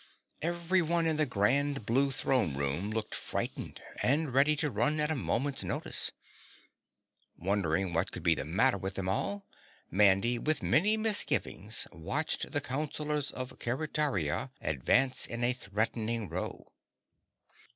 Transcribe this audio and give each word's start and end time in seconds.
Everyone 0.41 1.05
in 1.05 1.17
the 1.17 1.27
grand 1.27 1.85
blue 1.85 2.09
throne 2.09 2.55
room 2.57 2.89
looked 2.89 3.13
frightened 3.13 3.83
and 4.01 4.33
ready 4.33 4.55
to 4.55 4.71
run 4.71 4.99
at 4.99 5.11
a 5.11 5.15
moment's 5.15 5.63
notice. 5.63 6.09
Wondering 7.37 7.93
what 7.93 8.11
could 8.11 8.23
be 8.23 8.33
the 8.33 8.43
matter 8.43 8.79
with 8.79 8.95
them 8.95 9.07
all, 9.07 9.45
Mandy 9.91 10.39
with 10.39 10.63
many 10.63 10.97
misgivings 10.97 11.87
watched 11.91 12.51
the 12.51 12.61
counselors 12.61 13.29
of 13.29 13.51
Keretaria 13.59 14.49
advance 14.59 15.27
in 15.27 15.43
a 15.43 15.53
threatening 15.53 16.27
row. 16.27 16.71